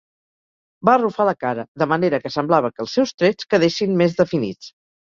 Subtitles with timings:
[0.89, 4.77] Va arrufar la cara, de manera que semblava que els seus trets quedessin més definits.